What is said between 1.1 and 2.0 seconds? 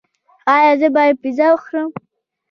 پیزا وخورم؟